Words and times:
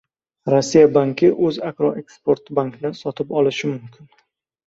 Rossiya 0.51 0.85
banki 0.93 1.27
“O‘zagroeksportbank”ni 1.49 2.91
sotib 3.01 3.35
olishi 3.43 3.69
mumkin 3.75 4.11